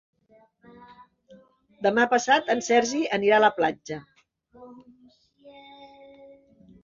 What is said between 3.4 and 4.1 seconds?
la platja.